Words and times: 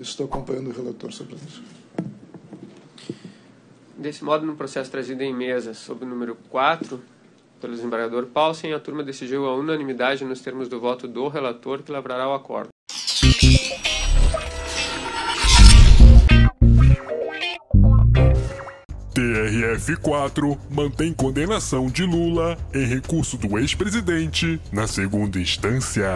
Estou 0.00 0.24
acompanhando 0.24 0.70
o 0.70 0.72
relator 0.72 1.12
sobre 1.12 1.36
isso. 1.36 1.62
Desse 3.96 4.24
modo, 4.24 4.46
no 4.46 4.56
processo 4.56 4.90
trazido 4.90 5.22
em 5.22 5.34
mesa 5.34 5.74
sob 5.74 6.06
o 6.06 6.08
número 6.08 6.34
4, 6.48 7.02
pelo 7.60 7.74
desembargador 7.74 8.24
Paulsen, 8.26 8.72
a 8.72 8.80
turma 8.80 9.02
decidiu 9.02 9.46
a 9.46 9.54
unanimidade 9.54 10.24
nos 10.24 10.40
termos 10.40 10.68
do 10.68 10.80
voto 10.80 11.06
do 11.06 11.28
relator 11.28 11.82
que 11.82 11.92
lavrará 11.92 12.26
o 12.26 12.32
acordo. 12.32 12.70
TRF4 19.50 20.56
mantém 20.70 21.12
condenação 21.12 21.88
de 21.88 22.04
Lula 22.04 22.56
em 22.72 22.84
recurso 22.84 23.36
do 23.36 23.58
ex-presidente 23.58 24.60
na 24.70 24.86
segunda 24.86 25.40
instância. 25.40 26.08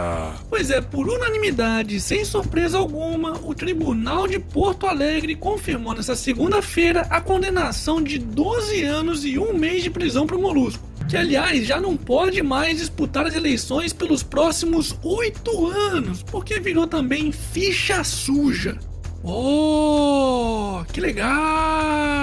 Pois 0.49 0.71
é, 0.71 0.79
por 0.79 1.09
unanimidade, 1.09 1.99
sem 1.99 2.23
surpresa 2.23 2.77
alguma, 2.77 3.33
o 3.43 3.53
Tribunal 3.53 4.25
de 4.25 4.39
Porto 4.39 4.87
Alegre 4.87 5.35
confirmou 5.35 5.93
nesta 5.93 6.15
segunda-feira 6.15 7.01
a 7.09 7.19
condenação 7.19 8.01
de 8.01 8.17
12 8.19 8.83
anos 8.83 9.25
e 9.25 9.37
um 9.37 9.53
mês 9.53 9.83
de 9.83 9.89
prisão 9.89 10.25
para 10.25 10.37
o 10.37 10.41
Molusco. 10.41 10.87
Que, 11.09 11.17
aliás, 11.17 11.67
já 11.67 11.79
não 11.79 11.97
pode 11.97 12.41
mais 12.41 12.77
disputar 12.77 13.27
as 13.27 13.35
eleições 13.35 13.91
pelos 13.91 14.23
próximos 14.23 14.97
oito 15.03 15.67
anos, 15.67 16.23
porque 16.23 16.59
virou 16.59 16.87
também 16.87 17.33
ficha 17.33 18.01
suja. 18.01 18.79
Oh, 19.21 20.83
que 20.93 21.01
legal! 21.01 22.14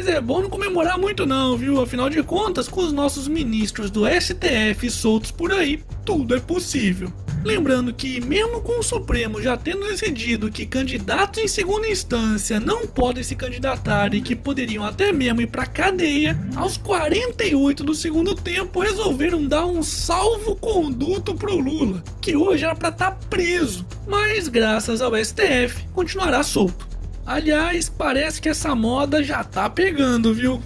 Mas 0.00 0.08
é 0.08 0.18
bom 0.18 0.40
não 0.40 0.48
comemorar 0.48 0.98
muito 0.98 1.26
não, 1.26 1.58
viu? 1.58 1.78
Afinal 1.78 2.08
de 2.08 2.22
contas, 2.22 2.66
com 2.66 2.80
os 2.80 2.90
nossos 2.90 3.28
ministros 3.28 3.90
do 3.90 4.06
STF 4.06 4.88
soltos 4.90 5.30
por 5.30 5.52
aí, 5.52 5.84
tudo 6.06 6.34
é 6.34 6.40
possível. 6.40 7.12
Lembrando 7.44 7.92
que, 7.92 8.18
mesmo 8.18 8.62
com 8.62 8.78
o 8.78 8.82
Supremo 8.82 9.42
já 9.42 9.58
tendo 9.58 9.86
decidido 9.86 10.50
que 10.50 10.64
candidatos 10.64 11.42
em 11.42 11.46
segunda 11.46 11.86
instância 11.86 12.58
não 12.58 12.86
podem 12.86 13.22
se 13.22 13.36
candidatar 13.36 14.14
e 14.14 14.22
que 14.22 14.34
poderiam 14.34 14.86
até 14.86 15.12
mesmo 15.12 15.42
ir 15.42 15.48
pra 15.48 15.66
cadeia, 15.66 16.34
aos 16.56 16.78
48 16.78 17.84
do 17.84 17.94
segundo 17.94 18.34
tempo 18.34 18.80
resolveram 18.80 19.44
dar 19.44 19.66
um 19.66 19.82
salvo-conduto 19.82 21.34
pro 21.34 21.58
Lula, 21.58 22.02
que 22.22 22.34
hoje 22.34 22.64
era 22.64 22.74
pra 22.74 22.88
estar 22.88 23.10
tá 23.10 23.18
preso, 23.28 23.86
mas 24.08 24.48
graças 24.48 25.02
ao 25.02 25.12
STF 25.14 25.86
continuará 25.92 26.42
solto. 26.42 26.89
Aliás, 27.26 27.88
parece 27.88 28.40
que 28.40 28.48
essa 28.48 28.74
moda 28.74 29.22
já 29.22 29.44
tá 29.44 29.68
pegando, 29.70 30.34
viu? 30.34 30.60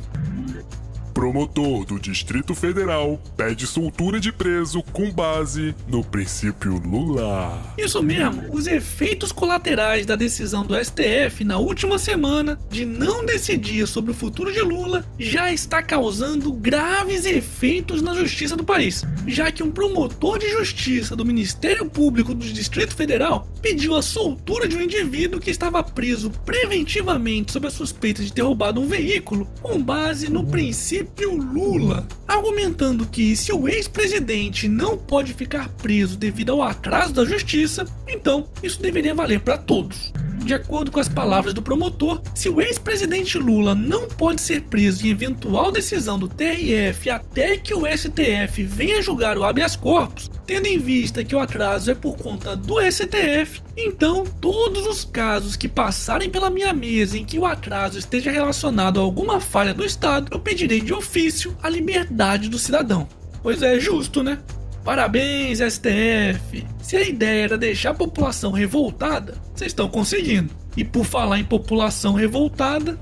Promotor 1.24 1.86
do 1.86 1.98
Distrito 1.98 2.54
Federal 2.54 3.18
pede 3.34 3.66
soltura 3.66 4.20
de 4.20 4.30
preso 4.30 4.82
com 4.82 5.10
base 5.10 5.74
no 5.88 6.04
princípio 6.04 6.74
Lula. 6.76 7.62
Isso 7.78 8.02
mesmo, 8.02 8.44
os 8.52 8.66
efeitos 8.66 9.32
colaterais 9.32 10.04
da 10.04 10.16
decisão 10.16 10.66
do 10.66 10.76
STF 10.76 11.42
na 11.42 11.56
última 11.56 11.98
semana 11.98 12.58
de 12.68 12.84
não 12.84 13.24
decidir 13.24 13.86
sobre 13.86 14.10
o 14.10 14.14
futuro 14.14 14.52
de 14.52 14.60
Lula 14.60 15.02
já 15.18 15.50
está 15.50 15.82
causando 15.82 16.52
graves 16.52 17.24
efeitos 17.24 18.02
na 18.02 18.12
justiça 18.12 18.54
do 18.54 18.62
país, 18.62 19.02
já 19.26 19.50
que 19.50 19.62
um 19.62 19.70
promotor 19.70 20.38
de 20.38 20.50
justiça 20.50 21.16
do 21.16 21.24
Ministério 21.24 21.86
Público 21.86 22.34
do 22.34 22.44
Distrito 22.44 22.94
Federal 22.94 23.48
pediu 23.62 23.94
a 23.94 24.02
soltura 24.02 24.68
de 24.68 24.76
um 24.76 24.82
indivíduo 24.82 25.40
que 25.40 25.50
estava 25.50 25.82
preso 25.82 26.30
preventivamente 26.44 27.50
sob 27.50 27.66
a 27.66 27.70
suspeita 27.70 28.22
de 28.22 28.30
ter 28.30 28.42
roubado 28.42 28.78
um 28.78 28.86
veículo 28.86 29.48
com 29.62 29.82
base 29.82 30.30
no 30.30 30.44
princípio 30.44 31.13
o 31.22 31.36
Lula, 31.36 32.06
argumentando 32.26 33.06
que 33.06 33.36
se 33.36 33.52
o 33.52 33.68
ex-presidente 33.68 34.68
não 34.68 34.96
pode 34.96 35.32
ficar 35.34 35.68
preso 35.68 36.16
devido 36.16 36.52
ao 36.52 36.62
atraso 36.62 37.12
da 37.12 37.24
justiça, 37.24 37.86
então 38.08 38.48
isso 38.62 38.80
deveria 38.80 39.14
valer 39.14 39.40
para 39.40 39.56
todos. 39.56 40.12
De 40.38 40.52
acordo 40.52 40.90
com 40.90 41.00
as 41.00 41.08
palavras 41.08 41.54
do 41.54 41.62
promotor, 41.62 42.20
se 42.34 42.48
o 42.48 42.60
ex-presidente 42.60 43.38
Lula 43.38 43.74
não 43.74 44.08
pode 44.08 44.40
ser 44.40 44.62
preso 44.62 45.06
em 45.06 45.10
eventual 45.10 45.72
decisão 45.72 46.18
do 46.18 46.28
TRF 46.28 47.08
até 47.10 47.56
que 47.56 47.74
o 47.74 47.86
STF 47.86 48.62
venha 48.62 49.02
julgar 49.02 49.38
o 49.38 49.44
habeas 49.44 49.76
corpus, 49.76 50.30
tendo 50.46 50.66
em 50.66 50.78
vista 50.78 51.24
que 51.24 51.34
o 51.34 51.38
atraso 51.38 51.90
é 51.90 51.94
por 51.94 52.16
conta 52.16 52.54
do 52.54 52.80
STF, 52.80 53.62
então 53.76 54.24
todos 54.40 54.86
os 54.86 55.04
casos 55.04 55.56
que 55.56 55.68
passarem 55.68 56.28
pela 56.28 56.50
minha 56.50 56.72
mesa 56.72 57.16
em 57.16 57.24
que 57.24 57.38
o 57.38 57.46
atraso 57.46 57.98
esteja 57.98 58.30
relacionado 58.30 59.00
a 59.00 59.02
alguma 59.02 59.40
falha 59.40 59.72
do 59.72 59.84
Estado, 59.84 60.28
eu 60.30 60.38
pedirei 60.38 60.80
de 60.80 60.92
ofício 60.92 61.56
a 61.62 61.68
liberdade 61.68 62.48
do 62.48 62.58
cidadão. 62.58 63.08
Pois 63.42 63.62
é 63.62 63.78
justo, 63.78 64.22
né? 64.22 64.38
Parabéns, 64.84 65.60
STF! 65.60 66.66
Se 66.82 66.96
a 66.96 67.02
ideia 67.02 67.44
era 67.44 67.58
deixar 67.58 67.90
a 67.90 67.94
população 67.94 68.52
revoltada, 68.52 69.34
vocês 69.54 69.70
estão 69.70 69.88
conseguindo. 69.88 70.50
E 70.76 70.84
por 70.84 71.06
falar 71.06 71.38
em 71.38 71.44
população 71.44 72.12
revoltada. 72.12 72.98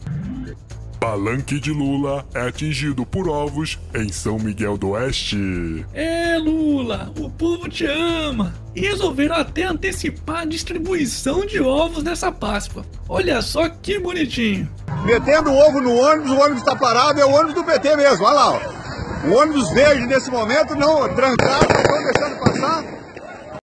Palanque 1.01 1.59
de 1.59 1.73
Lula 1.73 2.25
é 2.33 2.43
atingido 2.43 3.05
por 3.05 3.29
ovos 3.29 3.81
em 3.93 4.13
São 4.13 4.39
Miguel 4.39 4.79
do 4.79 4.91
Oeste. 4.91 5.85
É, 5.93 6.39
Lula, 6.39 7.13
o 7.19 7.29
povo 7.29 7.69
te 7.69 7.85
ama. 7.85 8.55
E 8.77 8.83
resolveram 8.83 9.35
até 9.35 9.65
antecipar 9.65 10.43
a 10.43 10.45
distribuição 10.45 11.45
de 11.45 11.61
ovos 11.61 12.05
nessa 12.05 12.31
Páscoa. 12.31 12.87
Olha 13.09 13.43
só 13.43 13.69
que 13.69 13.99
bonitinho. 13.99 14.71
Metendo 15.05 15.51
o 15.51 15.59
ovo 15.59 15.81
no 15.81 15.97
ônibus, 15.97 16.31
o 16.31 16.39
ônibus 16.39 16.59
está 16.59 16.77
parado, 16.77 17.21
é 17.21 17.25
o 17.25 17.33
ônibus 17.33 17.55
do 17.55 17.65
PT 17.65 17.97
mesmo, 17.97 18.25
olha 18.25 18.35
lá. 18.35 18.53
Ó. 18.53 18.72
O 19.25 19.35
ônibus 19.35 19.71
verde 19.71 20.07
nesse 20.07 20.31
momento, 20.31 20.75
não, 20.75 21.09
trancado, 21.15 21.67
não 21.89 22.03
deixando 22.05 22.39
passar. 22.41 22.85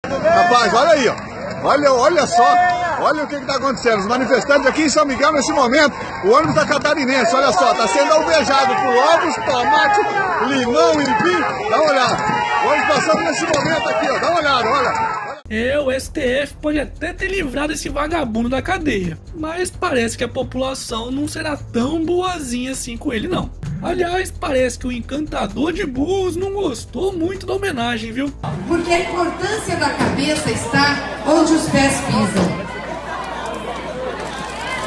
Rapaz, 0.06 0.74
olha 0.74 0.92
aí, 0.92 1.10
ó. 1.10 1.16
Olha, 1.64 1.92
olha 1.92 2.28
só, 2.28 2.56
olha 3.02 3.24
o 3.24 3.28
que 3.28 3.36
está 3.36 3.56
acontecendo. 3.56 4.02
Os 4.02 4.06
manifestantes 4.06 4.68
aqui 4.68 4.84
em 4.84 4.90
São 4.90 5.06
Miguel, 5.06 5.34
nesse 5.34 5.52
momento, 5.52 5.96
o 6.26 6.30
ônibus 6.30 6.54
da 6.56 6.66
catarinense, 6.66 7.36
olha 7.36 7.52
só, 7.52 7.72
está 7.72 7.88
sendo 7.88 8.14
alvejado 8.14 8.76
por 8.76 8.96
ovos, 8.96 9.36
tomate, 9.36 10.00
limão, 10.48 11.02
empim. 11.02 11.70
Dá 11.70 11.78
uma 11.78 11.92
olhada. 11.92 12.18
O 12.64 12.70
ônibus 12.70 12.96
passando 12.96 13.24
nesse 13.24 13.46
momento 13.46 13.90
aqui, 13.90 14.10
ó. 14.10 14.20
Dá 14.20 14.30
uma 14.30 14.40
olhada, 14.40 14.70
olha. 14.70 15.18
É, 15.50 15.80
o 15.80 15.90
STF 15.92 16.56
pode 16.62 16.80
até 16.80 17.14
ter 17.14 17.30
livrado 17.30 17.74
esse 17.74 17.88
vagabundo 17.90 18.50
da 18.50 18.62
cadeia, 18.62 19.18
mas 19.34 19.72
parece 19.72 20.18
que 20.18 20.24
a 20.24 20.28
população 20.28 21.10
não 21.10 21.28
será 21.28 21.56
tão 21.56 22.04
boazinha 22.04 22.74
assim 22.74 22.98
com 22.98 23.14
ele, 23.14 23.28
não. 23.30 23.50
Aliás, 23.82 24.32
parece 24.32 24.80
que 24.80 24.88
o 24.88 24.92
encantador 24.92 25.72
de 25.72 25.86
burros 25.86 26.36
não 26.36 26.52
gostou 26.54 27.14
muito 27.14 27.46
da 27.46 27.54
homenagem, 27.54 28.12
viu? 28.12 28.32
Porque 28.68 28.92
a 28.92 29.00
importância 29.02 29.76
da 29.78 29.90
cabeça 29.92 30.52
está 30.52 31.24
onde 31.28 31.54
os 31.54 31.70
pés 31.70 32.02
pisam. 32.02 32.68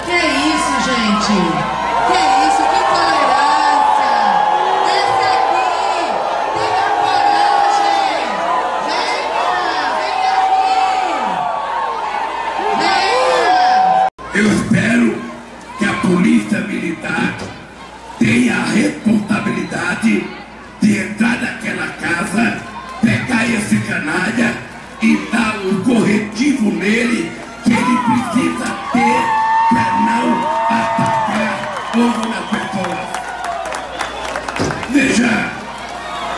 Que 0.05 0.11
é 0.11 0.27
isso, 0.27 0.91
gente? 0.91 1.80
Responsabilidade 18.71 20.25
de 20.81 20.99
entrar 20.99 21.41
naquela 21.41 21.89
casa, 21.89 22.63
pegar 23.01 23.47
esse 23.49 23.79
canalha 23.81 24.55
e 25.03 25.17
dar 25.31 25.59
um 25.65 25.83
corretivo 25.83 26.71
nele 26.71 27.31
que 27.65 27.73
ele 27.73 27.99
precisa 28.07 28.67
ter 28.93 29.23
para 29.69 30.01
não 30.01 30.27
atacar 30.69 31.93
outras 31.97 32.45
pessoas. 32.51 33.11
Veja, 34.91 35.53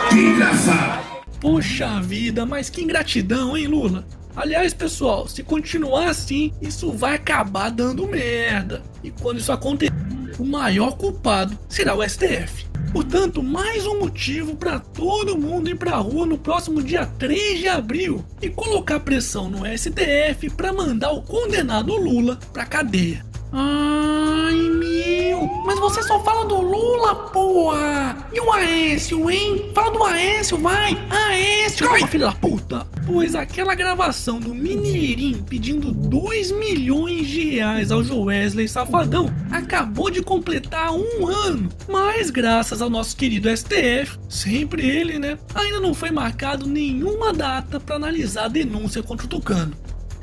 que 0.09 0.15
engraçado. 0.15 1.03
Poxa 1.39 2.01
vida, 2.01 2.45
mas 2.45 2.69
que 2.69 2.83
ingratidão, 2.83 3.57
hein, 3.57 3.67
Lula? 3.67 4.05
Aliás, 4.35 4.73
pessoal, 4.73 5.27
se 5.27 5.43
continuar 5.43 6.09
assim, 6.09 6.51
isso 6.61 6.91
vai 6.91 7.15
acabar 7.15 7.69
dando 7.69 8.07
merda. 8.07 8.81
E 9.03 9.11
quando 9.11 9.39
isso 9.39 9.51
acontecer, 9.51 9.93
o 10.39 10.45
maior 10.45 10.97
culpado 10.97 11.57
será 11.67 11.95
o 11.95 12.07
STF. 12.07 12.67
Portanto, 12.91 13.41
mais 13.41 13.87
um 13.87 13.99
motivo 13.99 14.55
para 14.55 14.79
todo 14.79 15.37
mundo 15.37 15.69
ir 15.69 15.75
para 15.75 15.93
a 15.93 15.97
rua 15.97 16.25
no 16.25 16.37
próximo 16.37 16.81
dia 16.81 17.05
3 17.05 17.59
de 17.59 17.67
abril 17.67 18.23
e 18.41 18.49
colocar 18.49 18.99
pressão 18.99 19.49
no 19.49 19.65
STF 19.65 20.49
para 20.55 20.71
mandar 20.71 21.11
o 21.11 21.21
condenado 21.21 21.95
Lula 21.95 22.37
para 22.51 22.65
cadeia. 22.65 23.25
Ai 23.51 24.53
meu, 24.53 25.47
mas 25.65 25.79
você 25.79 26.01
só 26.03 26.19
fala 26.23 26.45
do 26.45 26.59
Lula, 26.59 27.15
porra! 27.31 27.92
E 28.33 28.39
o 28.39 28.51
Aécio, 28.51 29.29
hein? 29.29 29.69
Fala 29.75 29.91
do 29.91 30.03
Aécio, 30.03 30.57
vai! 30.57 30.97
Aécio! 31.07 31.87
Calma, 31.87 32.07
filho 32.07 32.25
da 32.25 32.31
puta! 32.31 32.87
Pois 33.05 33.35
aquela 33.35 33.75
gravação 33.75 34.39
do 34.39 34.55
Mineirinho 34.55 35.43
pedindo 35.43 35.91
2 35.91 36.51
milhões 36.51 37.27
de 37.27 37.49
reais 37.51 37.91
ao 37.91 38.03
Joesley 38.03 38.67
Safadão 38.67 39.31
acabou 39.51 40.09
de 40.09 40.23
completar 40.23 40.91
um 40.91 41.27
ano. 41.27 41.69
Mas 41.87 42.31
graças 42.31 42.81
ao 42.81 42.89
nosso 42.89 43.15
querido 43.15 43.55
STF, 43.55 44.17
sempre 44.27 44.89
ele, 44.89 45.19
né? 45.19 45.37
Ainda 45.53 45.79
não 45.79 45.93
foi 45.93 46.09
marcado 46.09 46.65
nenhuma 46.65 47.31
data 47.31 47.79
para 47.79 47.97
analisar 47.97 48.45
a 48.45 48.47
denúncia 48.47 49.03
contra 49.03 49.27
o 49.27 49.29
Tucano. 49.29 49.75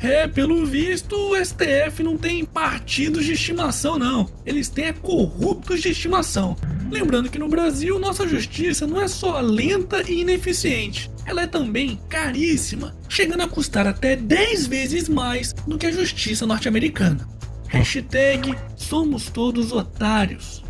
É, 0.02 0.26
pelo 0.26 0.64
visto, 0.64 1.14
o 1.14 1.36
STF 1.44 2.02
não 2.02 2.16
tem 2.16 2.44
partidos 2.44 3.24
de 3.24 3.34
estimação, 3.34 3.98
não. 3.98 4.28
Eles 4.46 4.68
têm 4.68 4.86
é 4.86 4.92
corruptos 4.92 5.82
de 5.82 5.90
estimação. 5.90 6.56
Lembrando 6.90 7.31
que 7.31 7.38
no 7.38 7.48
Brasil, 7.48 7.98
nossa 7.98 8.26
justiça 8.26 8.87
não 8.87 9.00
é 9.00 9.06
só 9.06 9.40
lenta 9.40 10.02
e 10.10 10.20
ineficiente, 10.20 11.10
ela 11.25 11.42
é 11.42 11.46
também 11.46 12.00
caríssima, 12.08 12.96
chegando 13.08 13.42
a 13.42 13.48
custar 13.48 13.87
até 13.87 14.16
10 14.16 14.66
vezes 14.66 15.08
mais 15.08 15.52
do 15.52 15.78
que 15.78 15.87
a 15.87 15.92
justiça 15.92 16.44
norte-americana. 16.46 17.28
Hashtag 17.69 18.56
somos 18.76 19.31
todos 19.31 19.72
otários. 19.72 20.64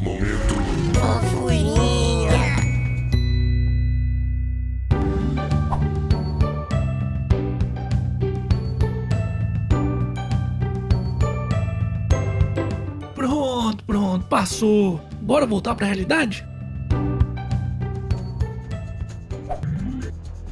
Momento 0.00 0.54
Pronto, 13.14 13.84
pronto, 13.84 14.26
passou. 14.26 15.09
Bora 15.20 15.46
voltar 15.46 15.74
pra 15.74 15.86
realidade? 15.86 16.44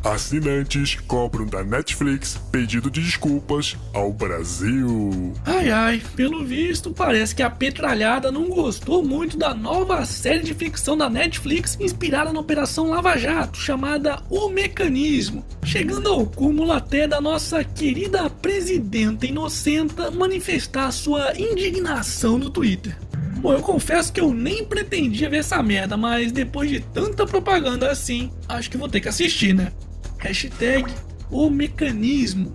Assinantes 0.05 0.97
cobram 1.07 1.45
da 1.45 1.63
Netflix 1.63 2.41
pedido 2.51 2.91
de 2.91 3.03
desculpas 3.03 3.77
ao 3.93 4.13
Brasil. 4.13 5.35
Ai 5.45 5.71
ai, 5.71 6.03
pelo 6.17 6.45
visto, 6.45 6.93
parece 6.93 7.35
que 7.35 7.43
a 7.43 7.51
petralhada 7.51 8.33
não 8.33 8.49
gostou 8.49 9.05
muito 9.05 9.37
da 9.37 9.53
nova 9.53 10.05
série 10.07 10.45
de 10.45 10.55
ficção 10.55 10.97
da 10.97 11.11
Netflix 11.11 11.77
inspirada 11.79 12.33
na 12.33 12.41
Operação 12.41 12.89
Lava 12.89 13.19
Jato, 13.19 13.59
chamada 13.59 14.23
O 14.31 14.49
Mecanismo, 14.49 15.45
chegando 15.65 16.09
ao 16.09 16.25
cúmulo 16.25 16.73
até 16.73 17.07
da 17.07 17.21
nossa 17.21 17.63
querida 17.63 18.31
presidenta 18.31 19.27
inocenta 19.27 20.11
manifestar 20.11 20.91
sua 20.91 21.39
indignação 21.39 22.39
no 22.39 22.49
Twitter. 22.49 22.97
Bom, 23.39 23.53
eu 23.53 23.63
confesso 23.63 24.13
que 24.13 24.21
eu 24.21 24.35
nem 24.35 24.65
pretendia 24.65 25.31
ver 25.31 25.39
essa 25.39 25.63
merda, 25.63 25.97
mas 25.97 26.33
depois 26.33 26.69
de 26.69 26.81
tanta 26.81 27.25
propaganda 27.25 27.91
assim, 27.91 28.33
acho 28.49 28.69
que 28.71 28.77
vou 28.77 28.89
ter 28.89 29.01
que 29.01 29.09
assistir, 29.09 29.55
né? 29.55 29.73
Hashtag 30.19 30.93
o 31.31 31.49
mecanismo. 31.49 32.53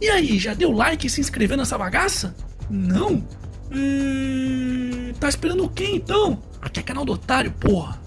E 0.00 0.08
aí, 0.08 0.38
já 0.38 0.54
deu 0.54 0.70
like 0.70 1.08
e 1.08 1.10
se 1.10 1.20
inscreveu 1.20 1.56
nessa 1.56 1.76
bagaça? 1.76 2.36
Não? 2.70 3.24
Hum, 3.72 5.12
tá 5.18 5.28
esperando 5.28 5.64
o 5.64 5.68
quê 5.68 5.90
então? 5.92 6.40
Aqui 6.62 6.78
é 6.80 6.82
canal 6.82 7.04
do 7.04 7.12
otário, 7.12 7.50
porra. 7.50 8.00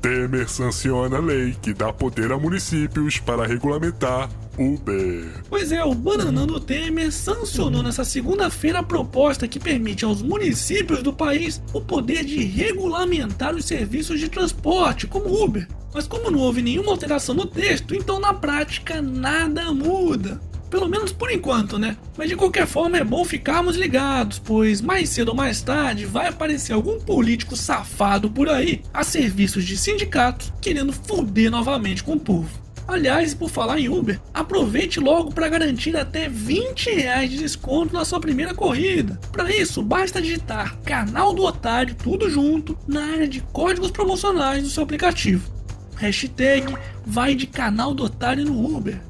Temer 0.00 0.48
sanciona 0.48 1.18
a 1.18 1.20
lei 1.20 1.56
que 1.62 1.72
dá 1.72 1.92
poder 1.92 2.32
a 2.32 2.38
municípios 2.38 3.18
para 3.18 3.46
regulamentar 3.46 4.28
Uber. 4.62 5.42
Pois 5.48 5.72
é, 5.72 5.82
o 5.84 5.94
Bananando 5.94 6.60
Temer 6.60 7.12
sancionou 7.12 7.82
nessa 7.82 8.04
segunda-feira 8.04 8.78
a 8.78 8.82
proposta 8.82 9.48
que 9.48 9.58
permite 9.58 10.04
aos 10.04 10.22
municípios 10.22 11.02
do 11.02 11.12
país 11.12 11.62
o 11.72 11.80
poder 11.80 12.24
de 12.24 12.44
regulamentar 12.44 13.54
os 13.54 13.64
serviços 13.64 14.20
de 14.20 14.28
transporte, 14.28 15.06
como 15.06 15.42
Uber. 15.42 15.66
Mas 15.94 16.06
como 16.06 16.30
não 16.30 16.38
houve 16.38 16.62
nenhuma 16.62 16.92
alteração 16.92 17.34
no 17.34 17.46
texto, 17.46 17.94
então 17.94 18.18
na 18.18 18.32
prática 18.32 19.02
nada 19.02 19.72
muda. 19.72 20.40
Pelo 20.70 20.88
menos 20.88 21.12
por 21.12 21.30
enquanto, 21.30 21.78
né? 21.78 21.98
Mas 22.16 22.30
de 22.30 22.36
qualquer 22.36 22.66
forma 22.66 22.96
é 22.96 23.04
bom 23.04 23.26
ficarmos 23.26 23.76
ligados, 23.76 24.38
pois 24.38 24.80
mais 24.80 25.10
cedo 25.10 25.28
ou 25.28 25.34
mais 25.34 25.60
tarde 25.60 26.06
vai 26.06 26.28
aparecer 26.28 26.72
algum 26.72 26.98
político 26.98 27.54
safado 27.54 28.30
por 28.30 28.48
aí 28.48 28.80
a 28.94 29.04
serviços 29.04 29.64
de 29.64 29.76
sindicatos 29.76 30.50
querendo 30.62 30.90
foder 30.90 31.50
novamente 31.50 32.02
com 32.02 32.14
o 32.14 32.20
povo. 32.20 32.61
Aliás, 32.86 33.32
por 33.32 33.48
falar 33.48 33.78
em 33.78 33.88
Uber, 33.88 34.20
aproveite 34.34 34.98
logo 34.98 35.32
para 35.32 35.48
garantir 35.48 35.96
até 35.96 36.28
20 36.28 36.90
reais 36.90 37.30
de 37.30 37.38
desconto 37.38 37.94
na 37.94 38.04
sua 38.04 38.20
primeira 38.20 38.54
corrida. 38.54 39.18
Para 39.30 39.50
isso, 39.54 39.82
basta 39.82 40.20
digitar 40.20 40.76
canal 40.84 41.32
do 41.32 41.42
otário 41.44 41.94
tudo 41.94 42.28
junto 42.28 42.76
na 42.86 43.04
área 43.04 43.28
de 43.28 43.40
códigos 43.40 43.90
promocionais 43.90 44.62
do 44.62 44.68
seu 44.68 44.82
aplicativo. 44.82 45.50
Hashtag 45.96 46.76
vai 47.06 47.34
de 47.34 47.46
canal 47.46 47.94
do 47.94 48.04
otário 48.04 48.44
no 48.44 48.76
Uber. 48.76 49.00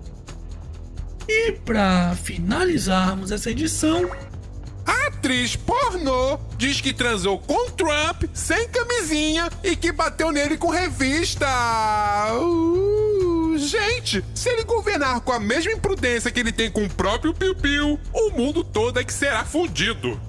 E 1.28 1.52
para 1.52 2.14
finalizarmos 2.16 3.30
essa 3.30 3.50
edição, 3.50 4.10
atriz 4.84 5.56
pornô 5.56 6.38
diz 6.58 6.80
que 6.80 6.92
transou 6.92 7.38
com 7.38 7.70
Trump 7.70 8.24
sem 8.34 8.68
camisinha 8.68 9.48
e 9.62 9.74
que 9.74 9.92
bateu 9.92 10.30
nele 10.30 10.58
com 10.58 10.68
revista. 10.68 11.46
Uh, 12.34 13.01
gente, 13.66 14.24
se 14.34 14.48
ele 14.48 14.64
governar 14.64 15.20
com 15.20 15.32
a 15.32 15.40
mesma 15.40 15.72
imprudência 15.72 16.30
que 16.30 16.40
ele 16.40 16.52
tem 16.52 16.70
com 16.70 16.84
o 16.84 16.90
próprio 16.90 17.34
Piu 17.34 17.54
Piu, 17.54 17.98
o 18.12 18.30
mundo 18.30 18.62
todo 18.62 18.98
é 18.98 19.04
que 19.04 19.12
será 19.12 19.44
fundido. 19.44 20.20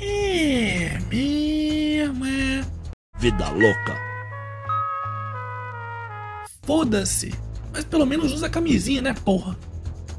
é 0.00 0.98
mesmo, 1.10 2.24
é. 2.24 2.64
Vida 3.18 3.48
louca. 3.50 3.96
Foda-se. 6.64 7.34
Mas 7.72 7.84
pelo 7.84 8.06
menos 8.06 8.32
usa 8.32 8.48
camisinha, 8.48 9.02
né, 9.02 9.14
porra? 9.24 9.56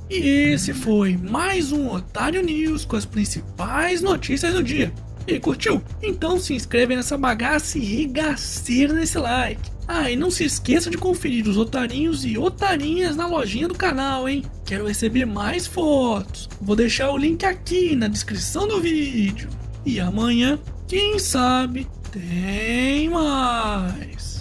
E 0.09 0.15
esse 0.53 0.73
foi 0.73 1.15
mais 1.15 1.71
um 1.71 1.89
Otário 1.91 2.41
News 2.41 2.83
com 2.83 2.95
as 2.95 3.05
principais 3.05 4.01
notícias 4.01 4.53
do 4.53 4.63
dia. 4.63 4.91
E 5.27 5.39
curtiu? 5.39 5.83
Então 6.01 6.39
se 6.39 6.55
inscreve 6.55 6.95
nessa 6.95 7.17
bagaça 7.17 7.77
e 7.77 7.81
regaceira 7.81 8.93
nesse 8.93 9.19
like. 9.19 9.78
Ah, 9.91 10.11
e 10.11 10.15
não 10.15 10.29
se 10.29 10.43
esqueça 10.43 10.87
de 10.87 10.99
conferir 10.99 11.47
os 11.47 11.57
otarinhos 11.57 12.23
e 12.23 12.37
otarinhas 12.37 13.15
na 13.15 13.25
lojinha 13.25 13.67
do 13.67 13.73
canal, 13.73 14.29
hein? 14.29 14.43
Quero 14.63 14.85
receber 14.85 15.25
mais 15.25 15.65
fotos. 15.65 16.47
Vou 16.61 16.75
deixar 16.75 17.09
o 17.09 17.17
link 17.17 17.43
aqui 17.43 17.95
na 17.95 18.07
descrição 18.07 18.67
do 18.67 18.79
vídeo. 18.79 19.49
E 19.83 19.99
amanhã, 19.99 20.59
quem 20.87 21.17
sabe, 21.17 21.87
tem 22.11 23.09
mais. 23.09 24.38